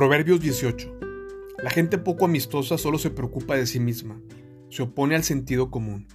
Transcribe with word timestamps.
Proverbios 0.00 0.40
18. 0.40 0.98
La 1.62 1.68
gente 1.68 1.98
poco 1.98 2.24
amistosa 2.24 2.78
solo 2.78 2.96
se 2.96 3.10
preocupa 3.10 3.56
de 3.56 3.66
sí 3.66 3.80
misma, 3.80 4.18
se 4.70 4.82
opone 4.82 5.14
al 5.14 5.24
sentido 5.24 5.70
común. 5.70 6.06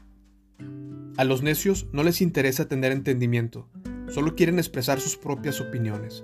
A 1.18 1.23
los 1.23 1.43
necios 1.43 1.86
no 1.92 2.02
les 2.02 2.20
interesa 2.20 2.68
tener 2.68 2.92
entendimiento, 2.92 3.70
solo 4.10 4.34
quieren 4.34 4.57
expresar 4.57 5.00
sus 5.00 5.18
propias 5.18 5.61
opiniones. 5.61 6.24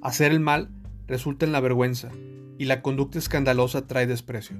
Hacer 0.00 0.32
el 0.32 0.40
mal 0.40 0.70
resulta 1.06 1.44
en 1.44 1.52
la 1.52 1.60
vergüenza, 1.60 2.10
y 2.56 2.64
la 2.64 2.80
conducta 2.80 3.18
escandalosa 3.18 3.86
trae 3.86 4.06
desprecio. 4.06 4.56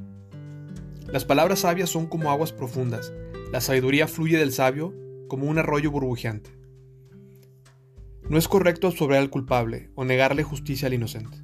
Las 1.11 1.25
palabras 1.25 1.61
sabias 1.61 1.89
son 1.89 2.09
como 2.09 2.31
aguas 2.31 2.53
profundas, 2.53 3.15
la 3.51 3.63
sabiduría 3.63 4.07
fluye 4.07 4.37
del 4.37 4.53
sabio 4.53 4.93
como 5.29 5.47
un 5.47 5.57
arroyo 5.57 5.91
burbujeante. 5.91 6.56
No 8.29 8.39
es 8.39 8.49
correcto 8.49 8.89
absolver 8.89 9.19
al 9.19 9.31
culpable 9.31 9.91
o 9.95 10.05
negarle 10.05 10.43
justicia 10.43 10.89
al 10.89 10.95
inocente. 10.95 11.39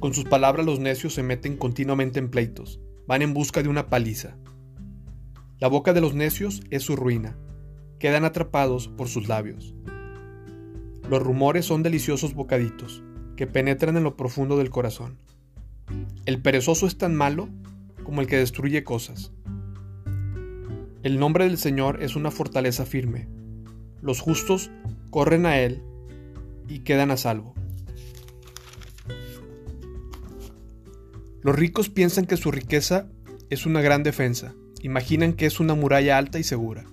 Con 0.00 0.12
sus 0.12 0.24
palabras 0.24 0.66
los 0.66 0.80
necios 0.80 1.14
se 1.14 1.22
meten 1.22 1.56
continuamente 1.56 2.18
en 2.18 2.30
pleitos, 2.30 2.80
van 3.06 3.22
en 3.22 3.32
busca 3.32 3.62
de 3.62 3.68
una 3.68 3.88
paliza. 3.88 4.36
La 5.58 5.68
boca 5.68 5.92
de 5.92 6.00
los 6.00 6.14
necios 6.14 6.62
es 6.70 6.82
su 6.82 6.96
ruina, 6.96 7.38
quedan 7.98 8.24
atrapados 8.24 8.88
por 8.88 9.08
sus 9.08 9.28
labios. 9.28 9.74
Los 11.08 11.22
rumores 11.22 11.64
son 11.64 11.82
deliciosos 11.84 12.34
bocaditos 12.34 13.04
que 13.36 13.46
penetran 13.46 13.96
en 13.96 14.02
lo 14.02 14.16
profundo 14.16 14.58
del 14.58 14.70
corazón. 14.70 15.18
El 16.24 16.42
perezoso 16.42 16.86
es 16.86 16.98
tan 16.98 17.14
malo 17.14 17.48
como 18.02 18.20
el 18.20 18.26
que 18.26 18.36
destruye 18.36 18.82
cosas. 18.82 19.32
El 21.02 21.20
nombre 21.20 21.44
del 21.44 21.56
Señor 21.56 22.02
es 22.02 22.16
una 22.16 22.32
fortaleza 22.32 22.84
firme. 22.84 23.28
Los 24.02 24.20
justos 24.20 24.70
corren 25.10 25.46
a 25.46 25.58
él 25.58 25.82
y 26.68 26.80
quedan 26.80 27.10
a 27.10 27.16
salvo. 27.16 27.54
Los 31.42 31.54
ricos 31.54 31.88
piensan 31.88 32.26
que 32.26 32.36
su 32.36 32.50
riqueza 32.50 33.08
es 33.50 33.66
una 33.66 33.80
gran 33.80 34.02
defensa, 34.02 34.54
imaginan 34.82 35.32
que 35.32 35.46
es 35.46 35.60
una 35.60 35.74
muralla 35.74 36.18
alta 36.18 36.38
y 36.38 36.42
segura. 36.42 36.84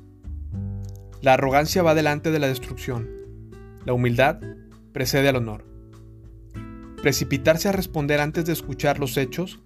La 1.22 1.34
arrogancia 1.34 1.82
va 1.82 1.96
delante 1.96 2.30
de 2.30 2.40
la 2.40 2.48
destrucción, 2.48 3.10
la 3.86 3.94
humildad 3.94 4.40
precede 4.92 5.30
al 5.30 5.38
honor. 5.38 5.66
Precipitarse 7.02 7.68
a 7.68 7.72
responder 7.74 8.22
antes 8.22 8.46
de 8.46 8.54
escuchar 8.54 9.00
los 9.00 9.18
hechos 9.18 9.60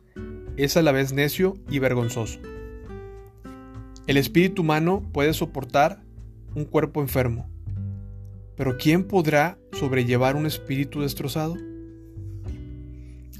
es 0.55 0.77
a 0.77 0.81
la 0.81 0.91
vez 0.91 1.13
necio 1.13 1.55
y 1.69 1.79
vergonzoso. 1.79 2.39
El 4.07 4.17
espíritu 4.17 4.61
humano 4.61 5.03
puede 5.11 5.33
soportar 5.33 6.01
un 6.55 6.65
cuerpo 6.65 7.01
enfermo, 7.01 7.49
pero 8.57 8.75
¿quién 8.77 9.03
podrá 9.03 9.59
sobrellevar 9.71 10.35
un 10.35 10.47
espíritu 10.47 11.01
destrozado? 11.01 11.55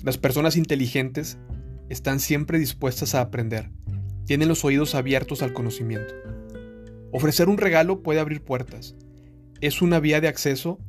Las 0.04 0.18
personas 0.18 0.56
inteligentes 0.56 1.40
están 1.90 2.20
siempre 2.20 2.60
dispuestas 2.60 3.16
a 3.16 3.22
aprender, 3.22 3.72
tienen 4.26 4.48
los 4.48 4.64
oídos 4.64 4.94
abiertos 4.94 5.42
al 5.42 5.54
conocimiento. 5.54 6.14
Ofrecer 7.12 7.50
un 7.50 7.58
regalo 7.58 8.04
puede 8.04 8.20
abrir 8.20 8.44
puertas, 8.44 8.96
es 9.60 9.82
una 9.82 10.00
vía 10.00 10.22
de 10.22 10.28
acceso 10.28 10.80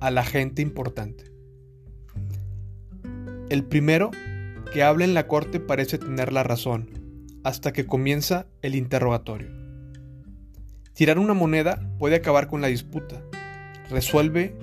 a 0.00 0.10
la 0.10 0.24
gente 0.24 0.62
importante. 0.62 1.30
El 3.50 3.64
primero 3.64 4.10
que 4.72 4.82
habla 4.82 5.04
en 5.04 5.12
la 5.12 5.28
corte 5.28 5.60
parece 5.60 5.98
tener 5.98 6.32
la 6.32 6.42
razón, 6.42 6.88
hasta 7.44 7.74
que 7.74 7.84
comienza 7.84 8.46
el 8.62 8.74
interrogatorio. 8.74 9.48
Tirar 10.94 11.18
una 11.18 11.34
moneda 11.34 11.90
puede 11.98 12.16
acabar 12.16 12.48
con 12.48 12.62
la 12.62 12.68
disputa, 12.68 13.22
resuelve 13.90 14.56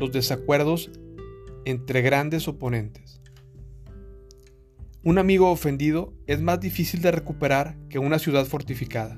los 0.00 0.12
desacuerdos 0.12 0.90
entre 1.64 2.02
grandes 2.02 2.48
oponentes. 2.48 3.20
Un 5.02 5.18
amigo 5.18 5.50
ofendido 5.50 6.12
es 6.26 6.40
más 6.40 6.60
difícil 6.60 7.00
de 7.00 7.12
recuperar 7.12 7.76
que 7.88 7.98
una 7.98 8.18
ciudad 8.18 8.44
fortificada. 8.44 9.16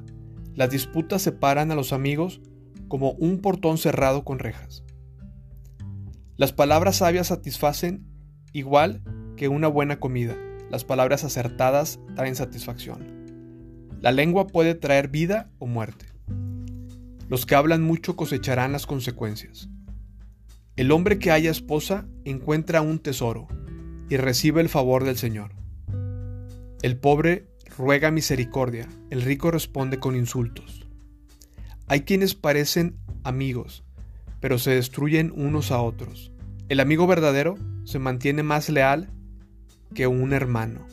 Las 0.55 0.71
disputas 0.71 1.23
separan 1.23 1.71
a 1.71 1.75
los 1.75 1.93
amigos 1.93 2.41
como 2.89 3.13
un 3.13 3.39
portón 3.39 3.79
cerrado 3.79 4.25
con 4.25 4.39
rejas. 4.39 4.85
Las 6.37 6.53
palabras 6.53 6.97
sabias 6.97 7.29
satisfacen 7.29 8.07
igual 8.53 9.03
que 9.37 9.49
una 9.49 9.69
buena 9.69 9.99
comida. 9.99 10.37
Las 10.71 10.85
palabras 10.85 11.25
acertadas 11.25 12.01
traen 12.17 12.37
satisfacción. 12.37 13.89
La 14.01 14.13
lengua 14.13 14.47
puede 14.47 14.75
traer 14.75 15.09
vida 15.09 15.51
o 15.59 15.67
muerte. 15.67 16.08
Los 17.29 17.45
que 17.45 17.55
hablan 17.55 17.83
mucho 17.83 18.17
cosecharán 18.17 18.73
las 18.73 18.87
consecuencias. 18.87 19.69
El 20.77 20.93
hombre 20.93 21.19
que 21.19 21.31
haya 21.31 21.51
esposa 21.51 22.07
encuentra 22.25 22.81
un 22.81 22.99
tesoro 23.01 23.49
y 24.09 24.17
recibe 24.17 24.61
el 24.61 24.69
favor 24.69 25.05
del 25.05 25.17
Señor. 25.17 25.53
El 26.83 26.97
pobre 26.97 27.49
ruega 27.77 28.11
misericordia, 28.11 28.89
el 29.11 29.23
rico 29.23 29.51
responde 29.51 29.99
con 29.99 30.17
insultos. 30.17 30.87
Hay 31.87 32.03
quienes 32.03 32.35
parecen 32.35 32.97
amigos, 33.25 33.85
pero 34.41 34.59
se 34.59 34.71
destruyen 34.71 35.33
unos 35.35 35.71
a 35.71 35.81
otros. 35.81 36.33
El 36.69 36.81
amigo 36.81 37.07
verdadero 37.07 37.57
se 37.85 37.99
mantiene 37.99 38.43
más 38.43 38.69
leal 38.69 39.11
que 39.95 40.07
un 40.07 40.33
hermano. 40.33 40.87